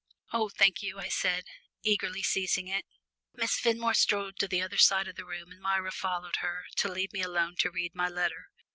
[0.33, 1.43] "Oh, thank you," I said,
[1.83, 2.85] eagerly seizing it.
[3.35, 6.91] Miss Fenmore strolled to the other side of the room, and Myra followed her, to
[6.91, 8.49] leave me alone to read my letter.